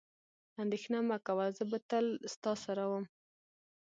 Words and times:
اندېښنه 0.63 0.99
مه 1.07 1.17
کوه، 1.25 1.45
زه 1.57 1.63
به 1.69 1.77
تل 1.89 2.05
ستا 2.33 2.51
سره 2.65 2.83
وم. 2.89 3.05